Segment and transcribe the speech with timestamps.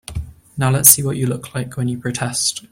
[0.57, 2.65] Now let's see what you look like when you protest.